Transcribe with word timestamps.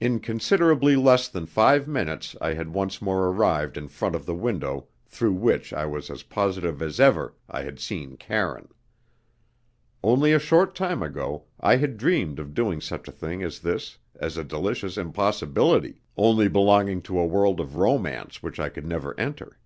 In 0.00 0.18
considerably 0.18 0.96
less 0.96 1.28
than 1.28 1.46
five 1.46 1.86
minutes 1.86 2.34
I 2.40 2.54
had 2.54 2.72
once 2.74 3.00
more 3.00 3.28
arrived 3.28 3.76
in 3.76 3.86
front 3.86 4.16
of 4.16 4.26
the 4.26 4.34
window 4.34 4.88
through 5.06 5.34
which 5.34 5.72
I 5.72 5.86
was 5.86 6.10
as 6.10 6.24
positive 6.24 6.82
as 6.82 6.98
ever 6.98 7.36
I 7.48 7.62
had 7.62 7.78
seen 7.78 8.16
Karine. 8.16 8.70
Only 10.02 10.32
a 10.32 10.40
short 10.40 10.74
time 10.74 11.04
ago 11.04 11.44
I 11.60 11.76
had 11.76 11.98
dreamed 11.98 12.40
of 12.40 12.52
doing 12.52 12.80
such 12.80 13.06
a 13.06 13.12
thing 13.12 13.44
as 13.44 13.60
this 13.60 13.98
as 14.16 14.36
a 14.36 14.42
delicious 14.42 14.96
impossibility, 14.98 16.00
only 16.16 16.48
belonging 16.48 17.00
to 17.02 17.20
a 17.20 17.24
world 17.24 17.60
of 17.60 17.76
romance 17.76 18.42
which 18.42 18.58
I 18.58 18.70
could 18.70 18.86
never 18.86 19.14
enter. 19.20 19.60